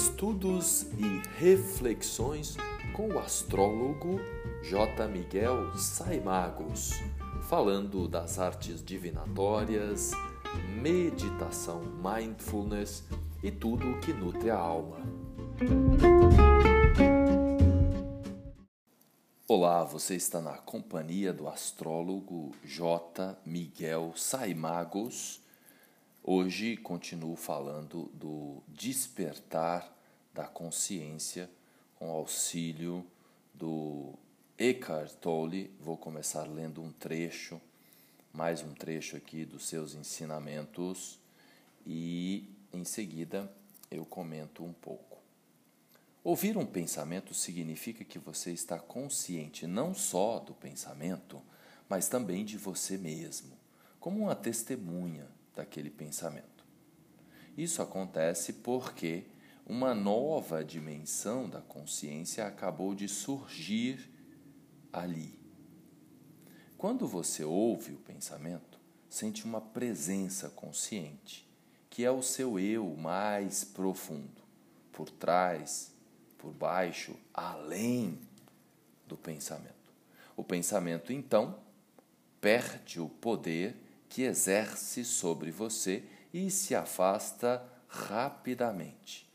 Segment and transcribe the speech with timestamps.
[0.00, 2.56] Estudos e reflexões
[2.94, 4.20] com o astrólogo
[4.62, 5.08] J.
[5.08, 6.92] Miguel Saimagos,
[7.48, 10.12] falando das artes divinatórias,
[10.80, 13.02] meditação, mindfulness
[13.42, 14.98] e tudo o que nutre a alma.
[19.48, 23.36] Olá, você está na companhia do astrólogo J.
[23.44, 25.42] Miguel Saimagos
[26.30, 29.90] Hoje continuo falando do despertar
[30.38, 31.50] da consciência
[31.96, 33.04] com auxílio
[33.52, 34.14] do
[34.56, 35.68] Eckhart Tolle.
[35.80, 37.60] Vou começar lendo um trecho,
[38.32, 41.18] mais um trecho aqui dos seus ensinamentos
[41.84, 43.52] e em seguida
[43.90, 45.18] eu comento um pouco.
[46.22, 51.42] Ouvir um pensamento significa que você está consciente não só do pensamento,
[51.88, 53.58] mas também de você mesmo,
[53.98, 56.64] como uma testemunha daquele pensamento.
[57.56, 59.24] Isso acontece porque
[59.68, 64.10] uma nova dimensão da consciência acabou de surgir
[64.90, 65.38] ali.
[66.78, 68.80] Quando você ouve o pensamento,
[69.10, 71.46] sente uma presença consciente,
[71.90, 74.42] que é o seu eu mais profundo,
[74.90, 75.92] por trás,
[76.38, 78.18] por baixo, além
[79.06, 79.74] do pensamento.
[80.36, 81.58] O pensamento, então,
[82.40, 83.76] perde o poder
[84.08, 89.27] que exerce sobre você e se afasta rapidamente,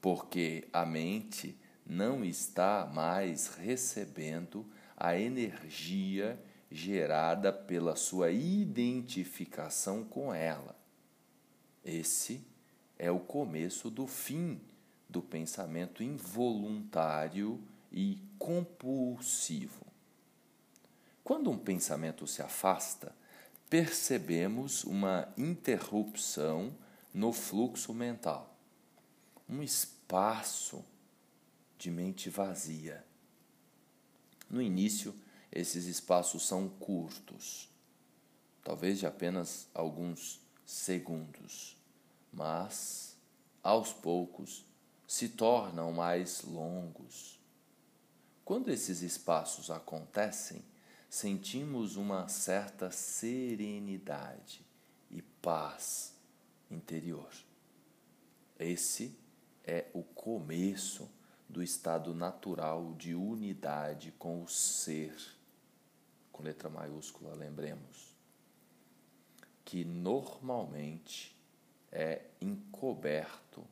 [0.00, 6.38] porque a mente não está mais recebendo a energia
[6.70, 10.76] gerada pela sua identificação com ela.
[11.84, 12.46] Esse
[12.98, 14.60] é o começo do fim
[15.08, 19.86] do pensamento involuntário e compulsivo.
[21.24, 23.14] Quando um pensamento se afasta,
[23.68, 26.72] percebemos uma interrupção
[27.12, 28.49] no fluxo mental,
[29.50, 30.84] um espaço
[31.76, 33.04] de mente vazia.
[34.48, 35.12] No início,
[35.50, 37.68] esses espaços são curtos,
[38.62, 41.76] talvez de apenas alguns segundos,
[42.32, 43.16] mas
[43.60, 44.64] aos poucos
[45.04, 47.40] se tornam mais longos.
[48.44, 50.62] Quando esses espaços acontecem,
[51.08, 54.64] sentimos uma certa serenidade
[55.10, 56.14] e paz
[56.70, 57.32] interior.
[58.56, 59.18] Esse
[59.64, 61.10] é o começo
[61.48, 65.14] do estado natural de unidade com o ser,
[66.30, 68.14] com letra maiúscula, lembremos,
[69.64, 71.36] que normalmente
[71.90, 73.66] é encoberto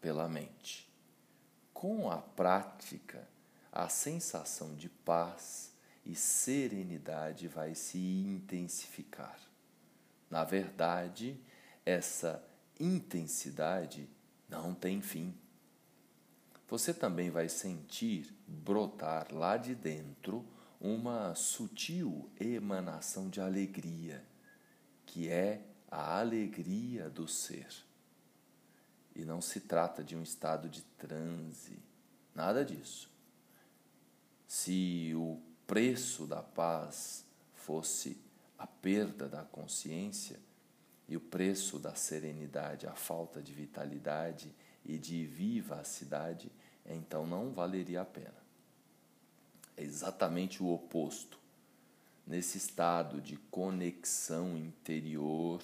[0.00, 0.88] pela mente.
[1.72, 3.26] Com a prática,
[3.70, 5.72] a sensação de paz
[6.04, 9.38] e serenidade vai se intensificar.
[10.28, 11.40] Na verdade,
[11.84, 12.44] essa
[12.78, 14.08] intensidade
[14.52, 15.34] não tem fim.
[16.68, 20.44] Você também vai sentir brotar lá de dentro
[20.78, 24.22] uma sutil emanação de alegria,
[25.06, 27.66] que é a alegria do ser.
[29.16, 31.78] E não se trata de um estado de transe,
[32.34, 33.10] nada disso.
[34.46, 37.24] Se o preço da paz
[37.54, 38.18] fosse
[38.58, 40.38] a perda da consciência
[41.12, 44.50] e o preço da serenidade, a falta de vitalidade
[44.82, 46.50] e de vivacidade,
[46.86, 48.42] então não valeria a pena.
[49.76, 51.38] É exatamente o oposto.
[52.26, 55.62] Nesse estado de conexão interior,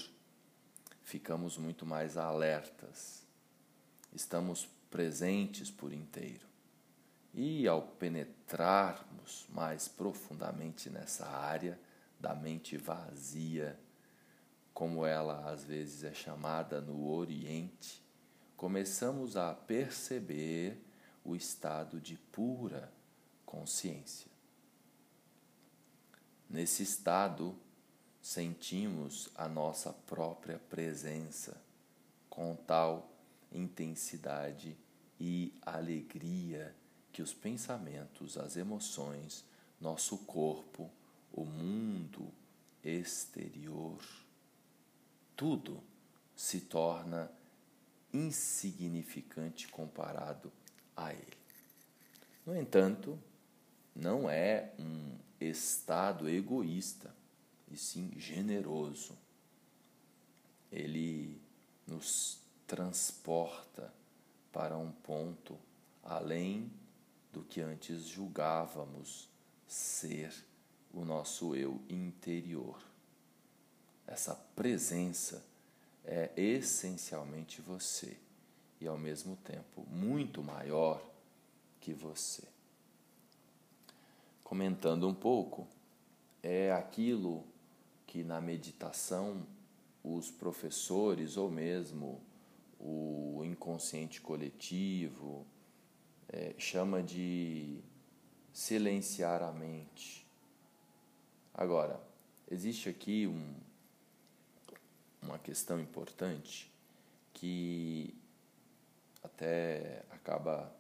[1.03, 3.23] ficamos muito mais alertas,
[4.13, 6.47] estamos presentes por inteiro.
[7.33, 11.81] E ao penetrarmos mais profundamente nessa área
[12.21, 13.81] da mente vazia,
[14.79, 18.01] como ela às vezes é chamada no Oriente,
[18.57, 20.81] começamos a perceber
[21.25, 22.89] o estado de pura
[23.45, 24.31] consciência.
[26.49, 27.59] Nesse estado,
[28.23, 31.61] sentimos a nossa própria presença
[32.31, 33.11] com tal
[33.51, 34.79] intensidade
[35.19, 36.73] e alegria
[37.13, 39.45] que os pensamentos, as emoções,
[39.81, 40.89] nosso corpo,
[41.33, 42.33] o mundo
[42.85, 43.99] exterior,
[45.39, 45.81] tudo
[46.35, 47.31] se torna
[48.13, 50.53] insignificante comparado
[50.97, 51.39] a ele.
[52.45, 53.17] No entanto,
[53.95, 57.15] não é um estado egoísta,
[57.71, 59.17] e sim generoso.
[60.73, 61.41] Ele
[61.87, 63.95] nos transporta
[64.53, 65.57] para um ponto
[66.03, 66.69] além
[67.33, 69.29] do que antes julgávamos
[69.69, 70.35] ser
[70.93, 72.88] o nosso eu interior.
[74.09, 75.45] Essa presença
[76.03, 78.17] é essencialmente você
[78.81, 81.03] e ao mesmo tempo muito maior
[81.79, 82.43] que você.
[84.43, 85.69] Comentando um pouco,
[86.43, 87.45] é aquilo
[88.07, 89.47] que na meditação
[90.03, 92.19] os professores ou mesmo
[92.81, 95.47] o inconsciente coletivo
[96.31, 97.79] é, chama de
[98.55, 100.27] silenciar a mente.
[101.53, 102.01] Agora,
[102.51, 103.68] existe aqui um,
[105.23, 106.71] uma questão importante
[107.35, 108.15] que
[109.23, 110.73] até acaba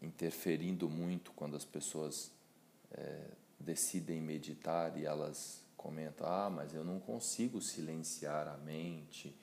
[0.00, 2.30] interferindo muito quando as pessoas
[2.92, 3.24] é,
[3.58, 9.34] decidem meditar e elas comentam: Ah, mas eu não consigo silenciar a mente.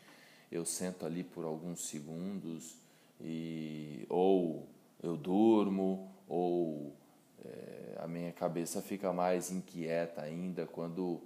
[0.52, 2.78] Eu sento ali por alguns segundos
[3.20, 4.68] e ou
[5.02, 6.96] eu durmo ou
[7.44, 11.22] é, a minha cabeça fica mais inquieta ainda quando,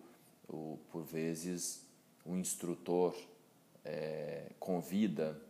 [0.47, 1.86] o, por vezes,
[2.27, 3.15] o instrutor
[3.85, 5.41] é, convida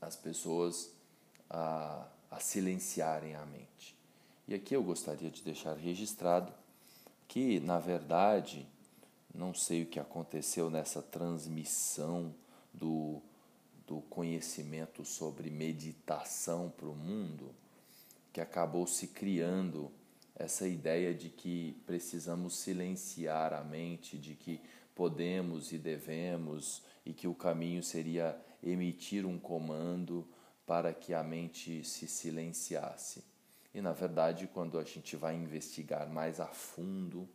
[0.00, 0.90] as pessoas
[1.50, 3.94] a, a silenciarem a mente.
[4.46, 6.52] E aqui eu gostaria de deixar registrado
[7.26, 8.66] que, na verdade,
[9.34, 12.34] não sei o que aconteceu nessa transmissão
[12.72, 13.20] do,
[13.86, 17.54] do conhecimento sobre meditação para o mundo,
[18.32, 19.90] que acabou se criando
[20.34, 24.60] essa ideia de que precisamos silenciar a mente, de que
[24.98, 30.26] podemos e devemos, e que o caminho seria emitir um comando
[30.66, 33.22] para que a mente se silenciasse.
[33.72, 37.28] E na verdade, quando a gente vai investigar mais a fundo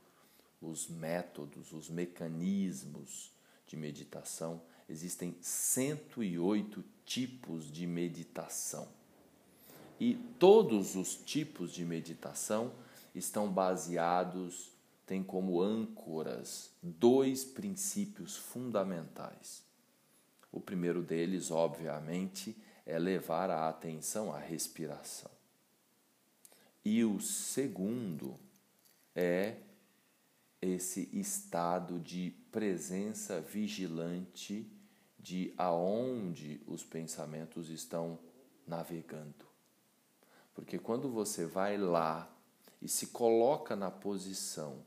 [0.61, 3.31] os métodos, os mecanismos
[3.65, 8.89] de meditação, existem 108 tipos de meditação.
[9.97, 12.73] E todos os tipos de meditação
[13.15, 14.72] estão baseados,
[15.05, 19.63] têm como âncoras dois princípios fundamentais.
[20.51, 22.55] O primeiro deles, obviamente,
[22.85, 25.31] é levar a atenção à respiração.
[26.85, 28.37] E o segundo
[29.15, 29.57] é
[30.61, 34.69] esse estado de presença vigilante
[35.19, 38.19] de aonde os pensamentos estão
[38.67, 39.45] navegando.
[40.53, 42.29] Porque quando você vai lá
[42.81, 44.83] e se coloca na posição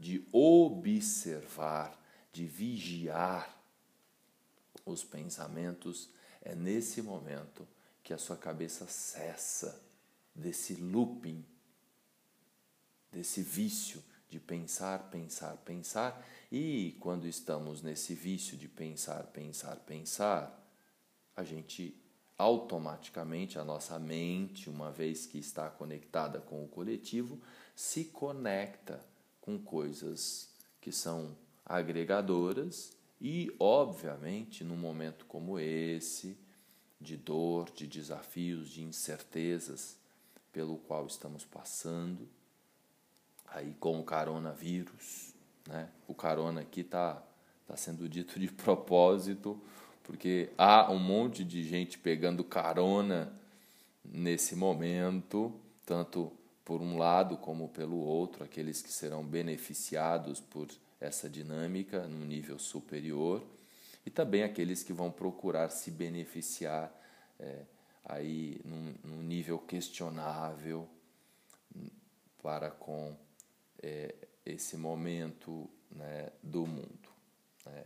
[0.00, 2.00] de observar,
[2.32, 3.56] de vigiar
[4.84, 6.08] os pensamentos,
[6.40, 7.68] é nesse momento
[8.02, 9.80] que a sua cabeça cessa
[10.34, 11.44] desse looping,
[13.12, 16.26] desse vício de pensar, pensar, pensar.
[16.50, 20.56] E quando estamos nesse vício de pensar, pensar, pensar,
[21.36, 21.94] a gente
[22.38, 27.38] automaticamente, a nossa mente, uma vez que está conectada com o coletivo,
[27.76, 29.04] se conecta
[29.40, 30.48] com coisas
[30.80, 36.36] que são agregadoras e, obviamente, num momento como esse,
[37.00, 39.96] de dor, de desafios, de incertezas
[40.52, 42.28] pelo qual estamos passando,
[43.46, 45.34] aí com o coronavírus,
[45.66, 45.88] né?
[46.06, 47.22] O corona aqui está
[47.66, 49.60] tá sendo dito de propósito,
[50.02, 53.32] porque há um monte de gente pegando carona
[54.04, 55.52] nesse momento,
[55.86, 56.32] tanto
[56.70, 60.68] por um lado como pelo outro, aqueles que serão beneficiados por
[61.00, 63.44] essa dinâmica no nível superior
[64.06, 66.88] e também aqueles que vão procurar se beneficiar
[67.40, 67.64] é,
[68.04, 70.88] aí num, num, nível questionável
[72.40, 73.16] para com
[73.82, 74.14] é,
[74.46, 77.08] esse momento né, do mundo.
[77.66, 77.84] Né?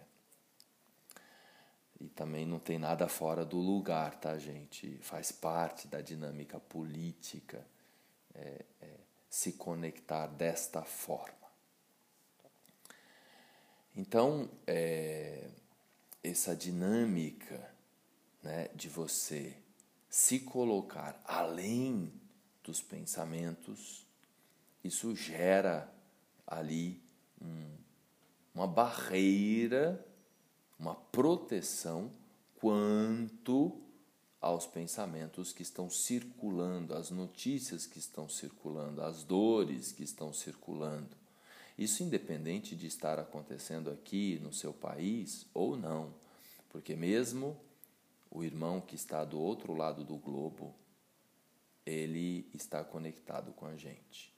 [2.03, 4.99] E também não tem nada fora do lugar, tá, gente?
[5.01, 7.65] Faz parte da dinâmica política
[8.35, 8.91] é, é,
[9.29, 11.35] se conectar desta forma.
[13.97, 15.49] Então, é,
[16.23, 17.73] essa dinâmica
[18.43, 19.57] né, de você
[20.09, 22.13] se colocar além
[22.63, 24.07] dos pensamentos,
[24.83, 25.93] isso gera
[26.47, 27.03] ali
[27.41, 27.77] um,
[28.55, 30.05] uma barreira,
[30.79, 32.11] uma proteção
[32.61, 33.84] quanto
[34.45, 41.17] aos pensamentos que estão circulando, às notícias que estão circulando, às dores que estão circulando.
[41.79, 46.13] Isso independente de estar acontecendo aqui no seu país ou não,
[46.69, 47.59] porque mesmo
[48.31, 50.75] o irmão que está do outro lado do globo,
[51.87, 54.31] ele está conectado com a gente.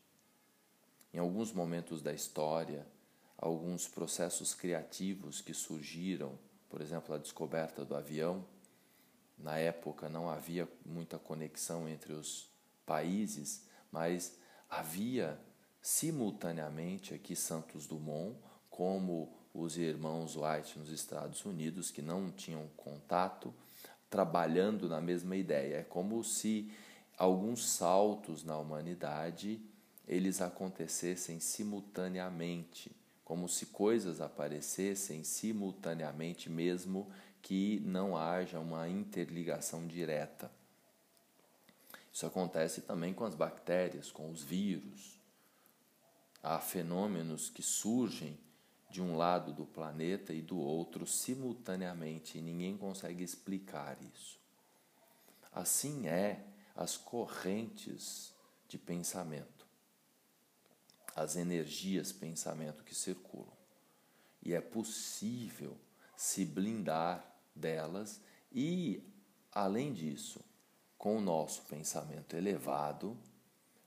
[1.12, 2.86] Em alguns momentos da história,
[3.36, 6.38] alguns processos criativos que surgiram,
[6.70, 8.46] por exemplo, a descoberta do avião,
[9.38, 12.48] na época não havia muita conexão entre os
[12.84, 14.36] países, mas
[14.68, 15.38] havia
[15.80, 18.36] simultaneamente aqui Santos Dumont,
[18.70, 23.54] como os irmãos White nos Estados Unidos, que não tinham contato,
[24.10, 25.76] trabalhando na mesma ideia.
[25.76, 26.70] É como se
[27.16, 29.60] alguns saltos na humanidade
[30.06, 37.10] eles acontecessem simultaneamente, como se coisas aparecessem simultaneamente mesmo
[37.46, 40.50] que não haja uma interligação direta.
[42.12, 45.20] Isso acontece também com as bactérias, com os vírus.
[46.42, 48.36] Há fenômenos que surgem
[48.90, 54.40] de um lado do planeta e do outro simultaneamente e ninguém consegue explicar isso.
[55.52, 58.34] Assim é as correntes
[58.66, 59.68] de pensamento,
[61.14, 63.56] as energias pensamento que circulam.
[64.42, 65.78] E é possível
[66.16, 68.20] se blindar delas
[68.52, 69.02] e,
[69.52, 70.40] além disso,
[70.96, 73.16] com o nosso pensamento elevado,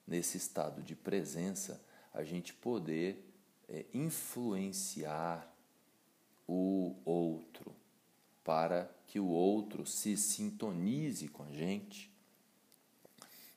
[0.06, 1.84] nesse estado de presença,
[2.14, 3.32] a gente poder
[3.68, 5.48] é, influenciar
[6.48, 7.76] o outro,
[8.44, 12.12] para que o outro se sintonize com a gente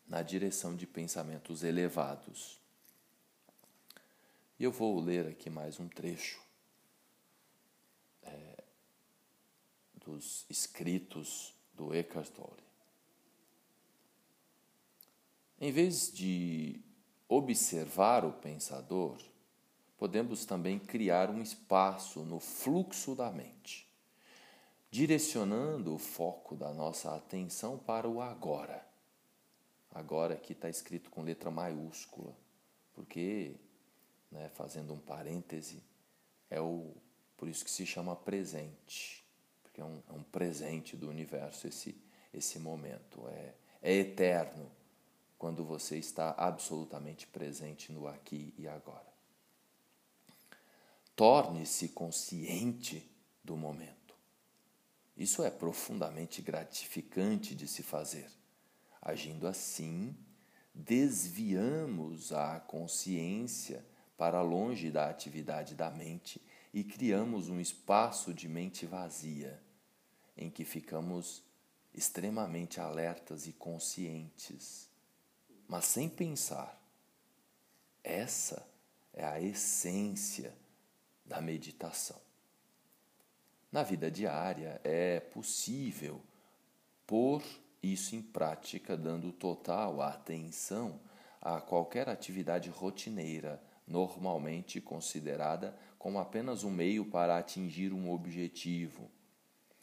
[0.06, 2.60] na direção de pensamentos elevados.
[4.58, 6.42] E eu vou ler aqui mais um trecho
[8.22, 8.64] é,
[10.04, 12.62] dos escritos do Eckhart Tolle.
[15.60, 16.80] Em vez de
[17.28, 19.16] observar o pensador,
[19.96, 23.88] podemos também criar um espaço no fluxo da mente,
[24.90, 28.84] direcionando o foco da nossa atenção para o agora.
[29.90, 32.36] Agora aqui está escrito com letra maiúscula,
[32.92, 33.54] porque,
[34.30, 35.82] né, fazendo um parêntese,
[36.50, 36.92] é o
[37.36, 39.21] por isso que se chama presente,
[39.72, 41.96] porque é um, é um presente do universo esse
[42.32, 44.70] esse momento é, é eterno
[45.36, 49.12] quando você está absolutamente presente no aqui e agora.
[51.14, 53.10] Torne-se consciente
[53.44, 54.14] do momento.
[55.16, 58.30] Isso é profundamente gratificante de se fazer.
[59.00, 60.16] Agindo assim,
[60.72, 63.84] desviamos a consciência
[64.16, 66.40] para longe da atividade da mente
[66.72, 69.60] e criamos um espaço de mente vazia,
[70.36, 71.42] em que ficamos
[71.94, 74.88] extremamente alertas e conscientes,
[75.68, 76.80] mas sem pensar.
[78.02, 78.66] Essa
[79.12, 80.54] é a essência
[81.24, 82.20] da meditação.
[83.70, 86.20] Na vida diária é possível
[87.06, 87.42] pôr
[87.82, 91.00] isso em prática, dando total atenção
[91.40, 99.08] a qualquer atividade rotineira, normalmente considerada como apenas um meio para atingir um objetivo,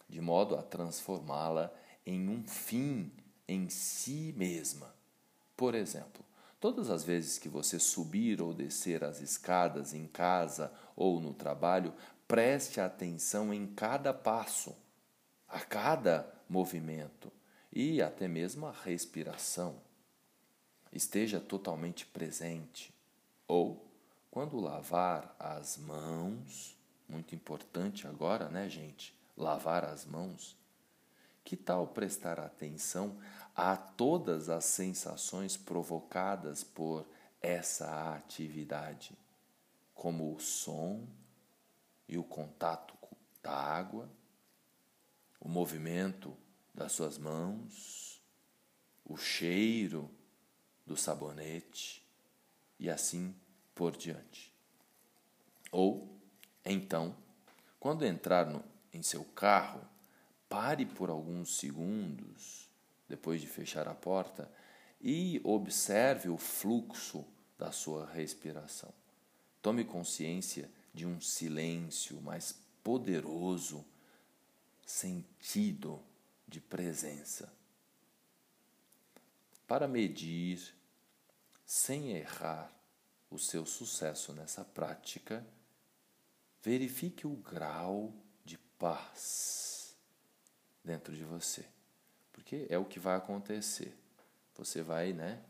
[0.10, 1.74] de modo a transformá-la
[2.06, 3.10] em um fim
[3.48, 4.94] em si mesma.
[5.56, 6.24] Por exemplo,
[6.60, 11.94] Todas as vezes que você subir ou descer as escadas em casa ou no trabalho,
[12.28, 14.76] preste atenção em cada passo,
[15.48, 17.32] a cada movimento
[17.72, 19.78] e até mesmo a respiração.
[20.92, 22.94] Esteja totalmente presente.
[23.48, 23.89] Ou,
[24.32, 29.16] quando lavar as mãos, muito importante agora, né, gente?
[29.36, 30.56] Lavar as mãos.
[31.44, 33.20] Que tal prestar atenção
[33.56, 37.08] a todas as sensações provocadas por
[37.42, 39.18] essa atividade,
[39.96, 41.08] como o som
[42.08, 42.96] e o contato
[43.42, 44.10] da água,
[45.40, 46.36] o movimento
[46.74, 48.22] das suas mãos,
[49.04, 50.10] o cheiro
[50.86, 52.06] do sabonete
[52.78, 53.36] e assim
[53.80, 54.54] por diante.
[55.72, 56.20] Ou,
[56.66, 57.16] então,
[57.80, 58.62] quando entrar no,
[58.94, 59.80] em seu carro,
[60.50, 62.68] pare por alguns segundos
[63.08, 64.52] depois de fechar a porta,
[65.00, 67.26] e observe o fluxo
[67.58, 68.94] da sua respiração.
[69.62, 73.86] Tome consciência de um silêncio mais poderoso,
[74.86, 76.04] sentido
[76.46, 77.50] de presença.
[79.66, 80.76] Para medir,
[81.66, 82.78] sem errar,
[83.30, 85.46] o seu sucesso nessa prática,
[86.62, 89.96] verifique o grau de paz
[90.84, 91.66] dentro de você.
[92.34, 93.96] Porque é o que vai acontecer.
[94.56, 95.44] Você vai, né,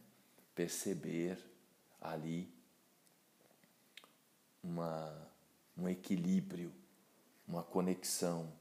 [0.53, 1.39] perceber
[2.01, 2.51] ali
[4.63, 5.31] uma,
[5.77, 6.73] um equilíbrio,
[7.47, 8.51] uma conexão,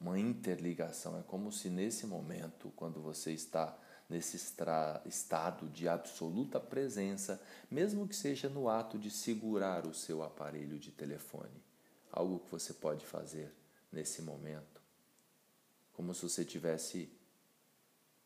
[0.00, 1.18] uma interligação.
[1.18, 3.76] É como se nesse momento, quando você está
[4.10, 4.36] nesse
[5.06, 7.40] estado de absoluta presença,
[7.70, 11.62] mesmo que seja no ato de segurar o seu aparelho de telefone,
[12.10, 13.54] algo que você pode fazer
[13.92, 14.82] nesse momento,
[15.92, 17.08] como se você tivesse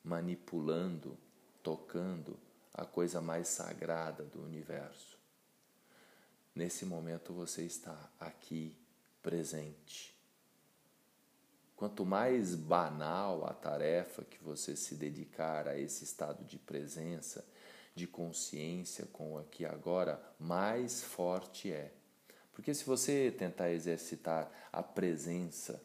[0.03, 1.19] manipulando,
[1.63, 2.39] tocando
[2.73, 5.19] a coisa mais sagrada do universo.
[6.55, 8.75] Nesse momento você está aqui
[9.23, 10.14] presente.
[11.77, 17.45] Quanto mais banal a tarefa que você se dedicar a esse estado de presença,
[17.95, 21.93] de consciência com o aqui agora, mais forte é.
[22.53, 25.83] Porque se você tentar exercitar a presença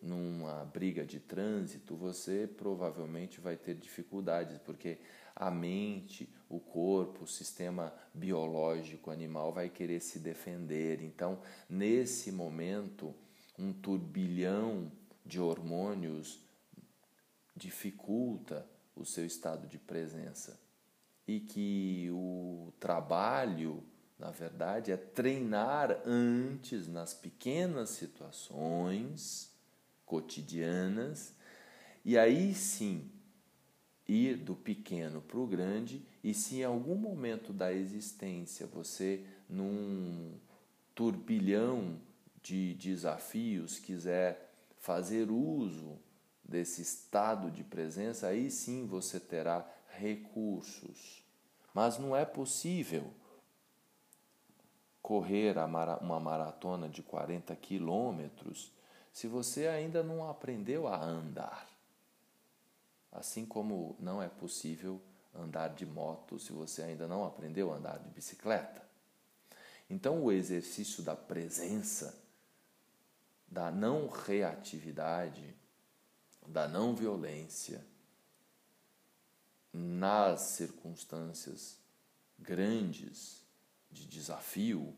[0.00, 4.98] numa briga de trânsito, você provavelmente vai ter dificuldades, porque
[5.34, 11.02] a mente, o corpo, o sistema biológico animal vai querer se defender.
[11.02, 13.14] Então, nesse momento,
[13.58, 14.90] um turbilhão
[15.24, 16.40] de hormônios
[17.54, 20.58] dificulta o seu estado de presença.
[21.26, 23.82] E que o trabalho
[24.18, 29.50] na verdade, é treinar antes nas pequenas situações
[30.06, 31.34] cotidianas
[32.04, 33.10] e aí sim
[34.08, 36.02] ir do pequeno para o grande.
[36.24, 40.34] E se em algum momento da existência você, num
[40.94, 42.00] turbilhão
[42.46, 45.98] de desafios, quiser fazer uso
[46.44, 51.24] desse estado de presença, aí sim você terá recursos.
[51.74, 53.12] Mas não é possível
[55.02, 55.56] correr
[56.00, 58.72] uma maratona de 40 quilômetros
[59.12, 61.68] se você ainda não aprendeu a andar.
[63.10, 65.02] Assim como não é possível
[65.34, 68.86] andar de moto se você ainda não aprendeu a andar de bicicleta.
[69.90, 72.25] Então, o exercício da presença,
[73.48, 75.54] da não reatividade,
[76.46, 77.84] da não violência
[79.72, 81.78] nas circunstâncias
[82.38, 83.42] grandes
[83.90, 84.96] de desafio,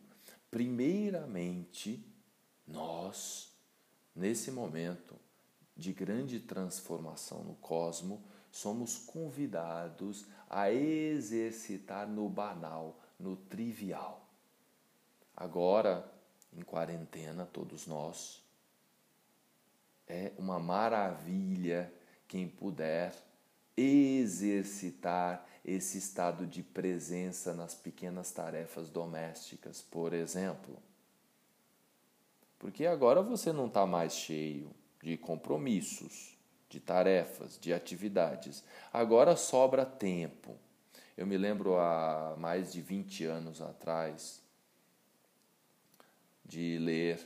[0.50, 2.04] primeiramente
[2.66, 3.52] nós,
[4.14, 5.16] nesse momento
[5.76, 14.28] de grande transformação no cosmo, somos convidados a exercitar no banal, no trivial.
[15.36, 16.10] Agora,
[16.52, 18.42] em quarentena, todos nós,
[20.06, 21.92] é uma maravilha
[22.26, 23.14] quem puder
[23.76, 30.76] exercitar esse estado de presença nas pequenas tarefas domésticas, por exemplo.
[32.58, 34.70] Porque agora você não está mais cheio
[35.02, 36.36] de compromissos,
[36.68, 38.64] de tarefas, de atividades.
[38.92, 40.56] Agora sobra tempo.
[41.16, 44.42] Eu me lembro há mais de 20 anos atrás
[46.48, 47.20] de ler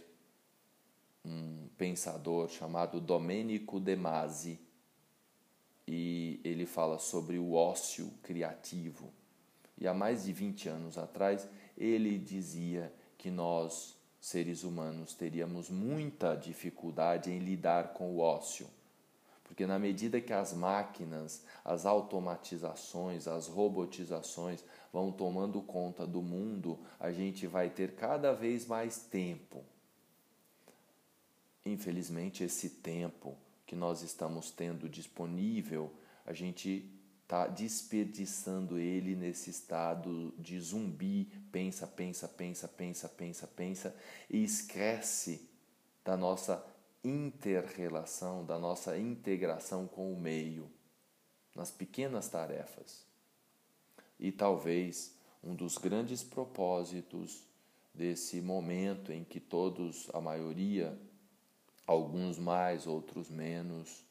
[1.24, 4.58] um pensador chamado Domenico De Masi
[5.86, 9.12] e ele fala sobre o ócio criativo.
[9.78, 16.34] E há mais de 20 anos atrás, ele dizia que nós, seres humanos, teríamos muita
[16.34, 18.66] dificuldade em lidar com o ócio.
[19.52, 26.78] Porque na medida que as máquinas, as automatizações, as robotizações vão tomando conta do mundo,
[26.98, 29.62] a gente vai ter cada vez mais tempo.
[31.66, 33.36] Infelizmente, esse tempo
[33.66, 35.92] que nós estamos tendo disponível,
[36.24, 36.90] a gente
[37.22, 43.96] está desperdiçando ele nesse estado de zumbi, pensa, pensa, pensa, pensa, pensa, pensa,
[44.30, 45.46] e esquece
[46.02, 46.71] da nossa
[47.04, 50.70] interrelação, da nossa integração com o meio,
[51.54, 53.04] nas pequenas tarefas.
[54.18, 57.44] E talvez um dos grandes propósitos
[57.92, 60.98] desse momento em que todos, a maioria,
[61.86, 64.04] alguns mais, outros menos.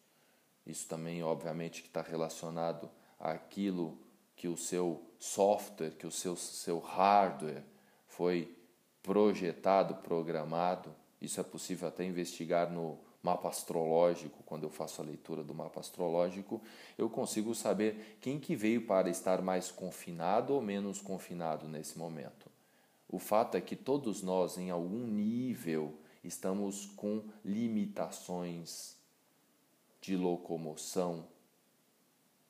[0.65, 3.97] Isso também, obviamente, que está relacionado àquilo
[4.35, 7.63] que o seu software, que o seu, seu hardware
[8.07, 8.55] foi
[9.01, 10.93] projetado, programado.
[11.21, 15.79] Isso é possível até investigar no mapa astrológico, quando eu faço a leitura do mapa
[15.79, 16.61] astrológico,
[16.97, 22.49] eu consigo saber quem que veio para estar mais confinado ou menos confinado nesse momento.
[23.07, 28.97] O fato é que todos nós, em algum nível, estamos com limitações
[29.99, 31.27] de locomoção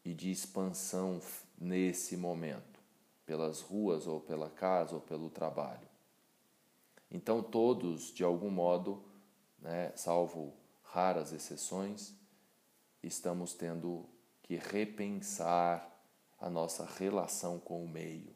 [0.05, 1.19] e de expansão
[1.59, 2.79] nesse momento,
[3.25, 5.90] pelas ruas ou pela casa ou pelo trabalho.
[7.11, 9.03] Então, todos, de algum modo,
[9.59, 12.15] né, salvo raras exceções,
[13.03, 14.07] estamos tendo
[14.41, 15.87] que repensar
[16.39, 18.33] a nossa relação com o meio,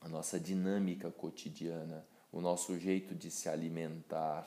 [0.00, 4.44] a nossa dinâmica cotidiana o nosso jeito de se alimentar,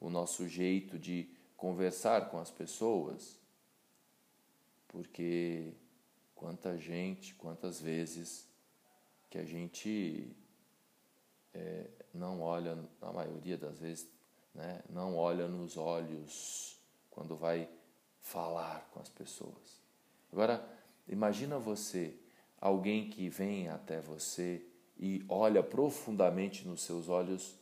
[0.00, 3.38] o nosso jeito de conversar com as pessoas.
[4.88, 5.72] Porque
[6.34, 8.48] quanta gente, quantas vezes
[9.30, 10.36] que a gente
[11.56, 14.06] é, não olha, na maioria das vezes,
[14.54, 16.78] né, não olha nos olhos
[17.10, 17.68] quando vai
[18.20, 19.80] falar com as pessoas.
[20.30, 20.66] Agora,
[21.08, 22.14] imagina você,
[22.60, 24.66] alguém que vem até você
[24.98, 27.56] e olha profundamente nos seus olhos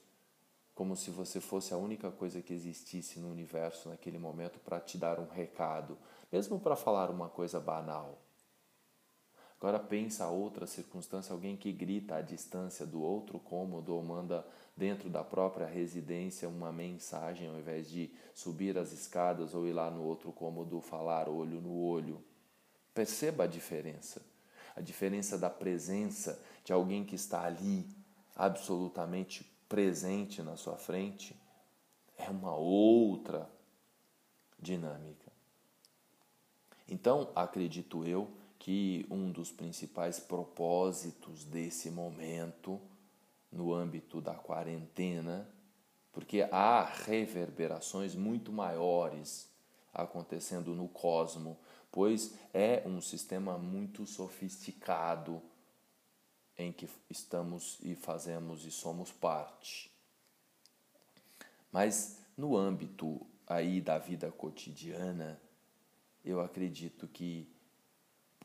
[0.74, 4.98] como se você fosse a única coisa que existisse no universo naquele momento para te
[4.98, 5.96] dar um recado,
[6.32, 8.18] mesmo para falar uma coisa banal.
[9.64, 14.46] Agora pensa outra circunstância, alguém que grita à distância do outro cômodo ou manda
[14.76, 19.90] dentro da própria residência uma mensagem ao invés de subir as escadas ou ir lá
[19.90, 22.22] no outro cômodo falar olho no olho.
[22.92, 24.20] Perceba a diferença.
[24.76, 27.88] A diferença da presença de alguém que está ali
[28.36, 31.34] absolutamente presente na sua frente
[32.18, 33.48] é uma outra
[34.60, 35.32] dinâmica.
[36.86, 42.80] Então, acredito eu que um dos principais propósitos desse momento,
[43.52, 45.46] no âmbito da quarentena,
[46.10, 49.50] porque há reverberações muito maiores
[49.92, 51.58] acontecendo no cosmo,
[51.92, 55.42] pois é um sistema muito sofisticado
[56.56, 59.90] em que estamos e fazemos e somos parte.
[61.70, 65.38] Mas no âmbito aí da vida cotidiana,
[66.24, 67.53] eu acredito que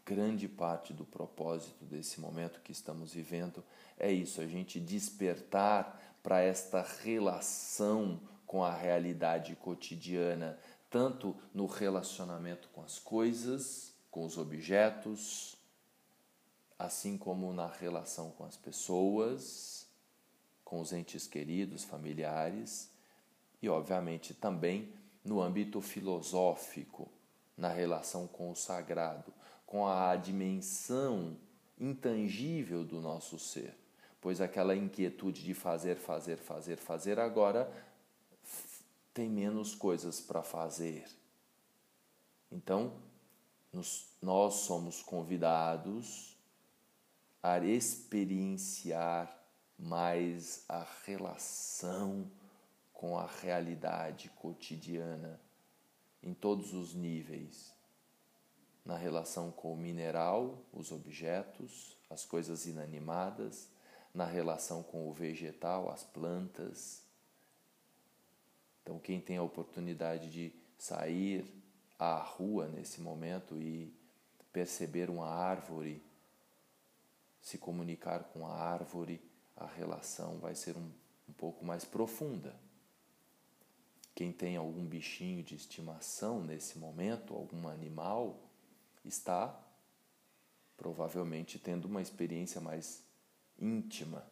[0.09, 3.63] grande parte do propósito desse momento que estamos vivendo
[3.95, 10.57] é isso, a gente despertar para esta relação com a realidade cotidiana,
[10.89, 15.55] tanto no relacionamento com as coisas, com os objetos,
[16.79, 19.85] assim como na relação com as pessoas,
[20.65, 22.89] com os entes queridos, familiares
[23.61, 24.91] e, obviamente, também
[25.23, 27.11] no âmbito filosófico,
[27.55, 29.31] na relação com o sagrado,
[29.69, 31.37] com a dimensão
[31.79, 33.77] intangível do nosso ser.
[34.19, 37.71] Pois aquela inquietude de fazer, fazer, fazer, fazer, agora
[39.13, 41.05] tem menos coisas para fazer.
[42.51, 42.93] Então,
[43.71, 46.35] nos, nós somos convidados
[47.43, 49.39] a experienciar
[49.77, 52.27] mais a relação
[52.91, 55.39] com a realidade cotidiana
[56.23, 57.77] em todos os níveis.
[58.89, 63.69] Na relação com o mineral, os objetos, as coisas inanimadas,
[64.11, 67.03] na relação com o vegetal, as plantas.
[68.81, 71.45] Então, quem tem a oportunidade de sair
[71.99, 73.93] à rua nesse momento e
[74.51, 76.01] perceber uma árvore
[77.43, 79.21] se comunicar com a árvore,
[79.55, 80.91] a relação vai ser um,
[81.29, 82.55] um pouco mais profunda.
[84.15, 88.48] Quem tem algum bichinho de estimação nesse momento, algum animal,
[89.03, 89.57] está
[90.77, 93.03] provavelmente tendo uma experiência mais
[93.57, 94.25] íntima,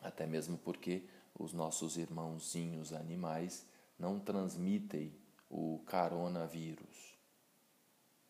[0.00, 1.06] até mesmo porque
[1.38, 3.66] os nossos irmãozinhos animais
[3.98, 5.14] não transmitem
[5.50, 7.16] o coronavírus.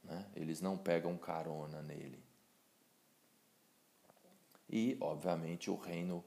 [0.03, 0.27] Né?
[0.35, 2.23] Eles não pegam carona nele
[4.73, 6.25] e, obviamente, o reino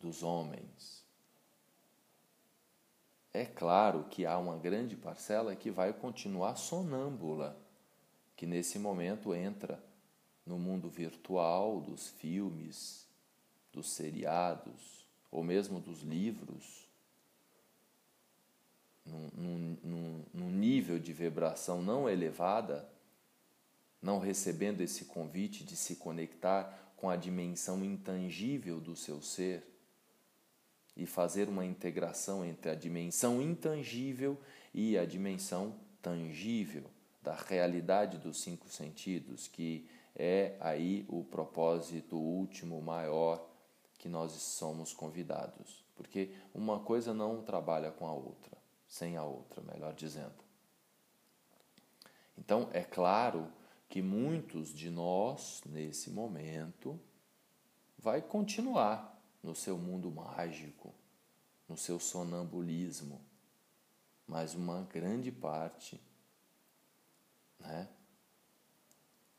[0.00, 1.04] dos homens.
[3.32, 7.60] É claro que há uma grande parcela que vai continuar sonâmbula,
[8.36, 9.82] que nesse momento entra
[10.44, 13.08] no mundo virtual dos filmes,
[13.72, 16.86] dos seriados, ou mesmo dos livros,
[19.04, 22.88] num, num, num nível de vibração não elevada,
[24.02, 29.64] não recebendo esse convite de se conectar com a dimensão intangível do seu ser
[30.96, 34.38] e fazer uma integração entre a dimensão intangível
[34.72, 36.90] e a dimensão tangível
[37.26, 39.84] da realidade dos cinco sentidos, que
[40.14, 43.44] é aí o propósito último, maior
[43.98, 45.84] que nós somos convidados.
[45.96, 50.36] Porque uma coisa não trabalha com a outra, sem a outra, melhor dizendo.
[52.38, 53.52] Então, é claro
[53.88, 56.96] que muitos de nós, nesse momento,
[57.98, 60.94] vai continuar no seu mundo mágico,
[61.68, 63.20] no seu sonambulismo,
[64.28, 66.00] mas uma grande parte
[67.66, 67.88] né,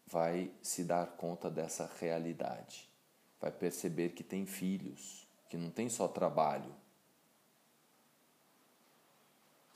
[0.06, 2.90] vai se dar conta dessa realidade,
[3.40, 6.74] vai perceber que tem filhos, que não tem só trabalho,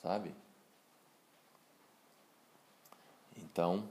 [0.01, 0.33] sabe?
[3.35, 3.87] Então,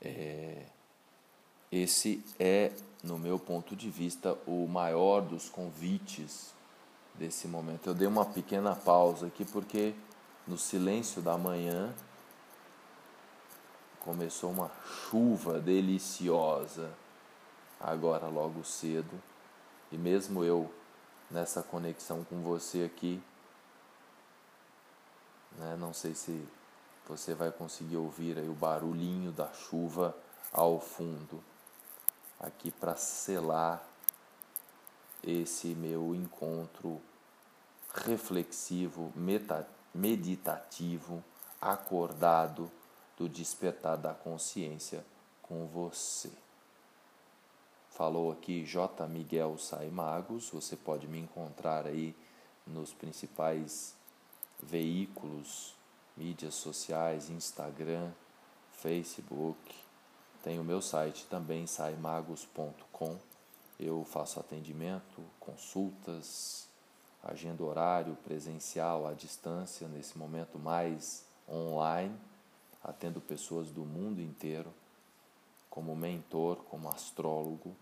[0.00, 0.66] é,
[1.70, 6.54] esse é, no meu ponto de vista, o maior dos convites
[7.14, 7.88] desse momento.
[7.88, 9.94] Eu dei uma pequena pausa aqui porque
[10.46, 11.94] no silêncio da manhã
[14.06, 14.70] começou uma
[15.10, 16.94] chuva deliciosa,
[17.80, 19.20] agora logo cedo,
[19.90, 20.72] e mesmo eu
[21.28, 23.20] nessa conexão com você aqui,
[25.58, 26.46] né, não sei se
[27.08, 30.16] você vai conseguir ouvir aí o barulhinho da chuva
[30.52, 31.42] ao fundo,
[32.38, 33.84] aqui para selar
[35.20, 37.02] esse meu encontro
[37.92, 39.12] reflexivo,
[39.92, 41.24] meditativo,
[41.60, 42.70] acordado
[43.16, 45.04] do despertar da consciência
[45.42, 46.30] com você.
[47.90, 49.06] Falou aqui J.
[49.08, 52.14] Miguel Saimagos, você pode me encontrar aí
[52.66, 53.94] nos principais
[54.62, 55.74] veículos,
[56.16, 58.12] mídias sociais, Instagram,
[58.72, 59.74] Facebook.
[60.42, 63.16] Tem o meu site também, saimagos.com.
[63.78, 66.68] Eu faço atendimento, consultas,
[67.22, 72.14] agenda horário presencial à distância, nesse momento mais online,
[72.86, 74.72] atendo pessoas do mundo inteiro
[75.68, 77.76] como mentor, como astrólogo,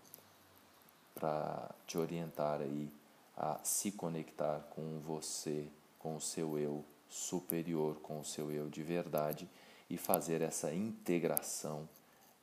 [1.13, 2.91] para te orientar aí
[3.37, 8.83] a se conectar com você, com o seu eu superior, com o seu eu de
[8.83, 9.47] verdade
[9.89, 11.87] e fazer essa integração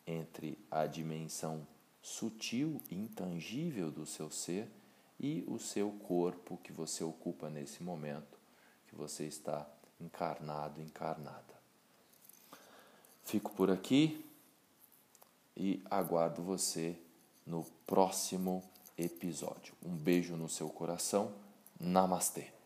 [0.06, 1.66] entre a dimensão
[2.00, 4.70] sutil e intangível do seu ser
[5.20, 8.38] e o seu corpo que você ocupa nesse momento,
[8.88, 9.68] que você está
[10.00, 11.51] encarnado, encarnada.
[13.24, 14.24] Fico por aqui
[15.56, 16.96] e aguardo você
[17.46, 18.62] no próximo
[18.96, 19.74] episódio.
[19.84, 21.32] Um beijo no seu coração.
[21.78, 22.61] Namastê.